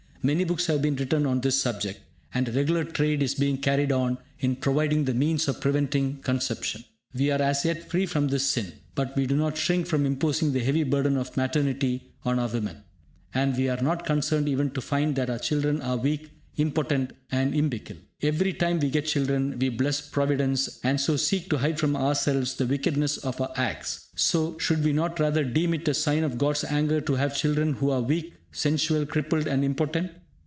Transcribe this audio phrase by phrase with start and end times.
[0.23, 1.99] Many books have been written on this subject,
[2.31, 6.83] and a regular trade is being carried on in providing the means of preventing conception.
[7.15, 10.53] We are as yet free from this sin, but we do not shrink from imposing
[10.53, 12.83] the heavy burden of maternity on our women,
[13.33, 17.55] and we are not concerned even to find that our children are weak, impotent and
[17.55, 17.97] imbecile.
[18.21, 22.53] Every time we get children, we bless Providence, and so seek to hide from ourselves
[22.57, 24.09] the wickedness of our acts.
[24.15, 27.89] Should we not rather deem it a sign of God's anger to have children who
[27.89, 30.11] are weak, sensual, crippled and impotent?